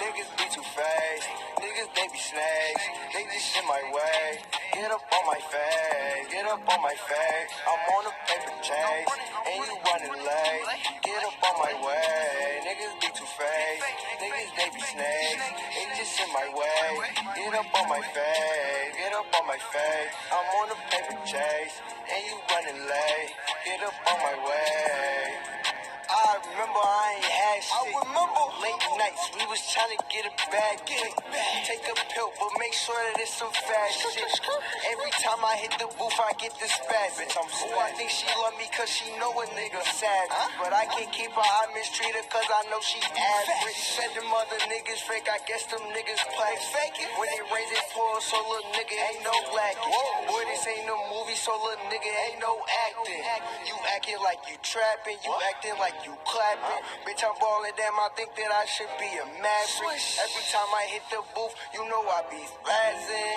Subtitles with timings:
[0.00, 1.28] Niggas be too fast,
[1.62, 2.84] niggas they be snakes,
[3.14, 4.42] they just in my way.
[4.74, 7.50] Get up on my face, get up on my face.
[7.62, 9.06] I'm on a paper chase,
[9.46, 10.66] and you running late.
[11.06, 13.86] Get up on my way, niggas be too fast,
[14.18, 15.46] niggas they be snakes,
[15.78, 17.06] they just in my way.
[17.38, 20.10] Get up on my face, get up on my face.
[20.32, 20.79] I'm on a
[22.72, 23.34] Late.
[23.66, 25.34] Get up on my way.
[26.08, 27.24] I remember I ain't
[27.58, 27.74] shit.
[27.74, 31.66] I remember late nights we was trying to get a bag, get it back.
[31.66, 34.30] Take a pill, but make sure that it's some fast shit.
[34.94, 37.18] Every time I hit the booth, I get this spaz.
[37.18, 40.34] Bitch, I'm so I think she love me cause she know a nigga savage.
[40.62, 43.80] But I can't keep her, I mistreat her cause I know she average.
[43.98, 47.10] Said them other niggas fake, I guess them niggas play fake it.
[47.18, 49.94] When they raise it for so little nigga ain't no lacking.
[50.28, 52.52] Boy, this ain't no movie, so little nigga ain't no
[52.90, 53.22] acting.
[53.64, 56.80] You acting like you trapping, you acting like you clapping.
[57.08, 60.04] Bitch, I'm balling, damn, I think that I should be a maverick.
[60.20, 63.36] Every time I hit the booth, you know I be spazzing.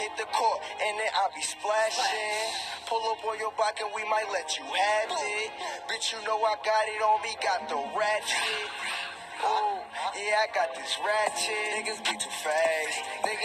[0.00, 2.48] Hit the court, and then I be splashing.
[2.88, 5.50] Pull up on your block and we might let you have it.
[5.92, 8.64] Bitch, you know I got it on me, got the ratchet.
[9.38, 9.78] Ooh,
[10.18, 11.78] yeah, I got this ratchet.
[11.78, 12.96] Niggas be too fast.
[13.22, 13.37] Niggas,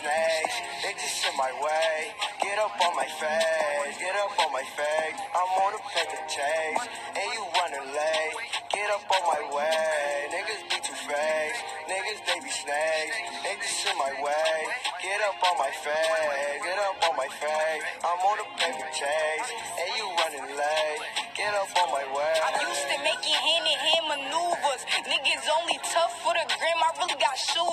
[0.00, 0.56] snakes.
[0.80, 2.16] They just in my way.
[2.40, 3.96] Get up on my face.
[4.00, 5.18] Get up on my face.
[5.36, 6.84] I'm on a paper chase.
[7.20, 8.36] And you running late.
[8.72, 10.32] Get up on my way.
[10.32, 11.58] Niggas be too fast.
[11.84, 13.16] Niggas, they be snakes.
[13.44, 14.56] They just in my way.
[15.04, 16.58] Get up on my face.
[16.64, 17.82] Get up on my face.
[18.00, 19.48] I'm on a paper chase.
[19.52, 21.02] And you running late.
[21.36, 22.36] Get up on my way.
[22.40, 24.82] I'm used to making hand-in-hand maneuvers.
[25.04, 26.78] Niggas only tough for the gram.
[26.80, 27.69] I really got shooters.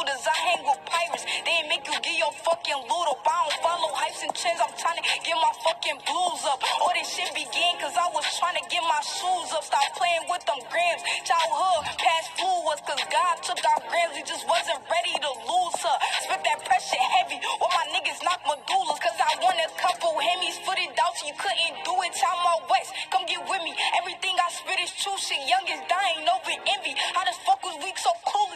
[2.33, 3.21] Fucking loot up.
[3.23, 4.59] I don't follow hypes and trends.
[4.59, 6.59] I'm trying to get my fucking blues up.
[6.81, 9.63] All this shit began cause I was trying to get my shoes up.
[9.63, 11.01] Stop playing with them grams.
[11.23, 14.15] Childhood past flu was cause God took our grams.
[14.17, 15.97] He just wasn't ready to lose her.
[16.25, 17.39] Spit that pressure heavy.
[17.59, 20.59] All my niggas knock medullas cause I won a couple Hemis.
[20.63, 22.11] Footed out so you couldn't do it.
[22.17, 22.95] Time out west.
[23.11, 23.75] Come get with me.
[23.99, 25.41] Everything I spit is true shit.
[25.45, 26.93] Youngest dying over envy.
[27.13, 28.55] How the fuck was we so cool?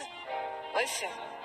[0.74, 1.41] Listen.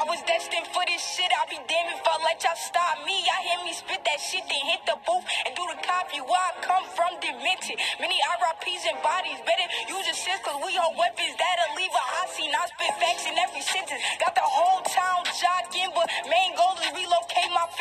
[0.00, 1.28] I was destined for this shit.
[1.36, 3.20] I'll be damned if I let y'all stop me.
[3.28, 6.24] I hear me spit that shit, then hit the booth and do the copy.
[6.24, 7.76] Where I come from, demented.
[8.00, 9.36] Many RIPs and bodies.
[9.44, 12.52] Better use your sense, cause we hold weapons that'll leave a hot scene.
[12.52, 14.00] I spit facts in every sentence.
[14.16, 17.26] Got the whole town jocking, but main goal is reload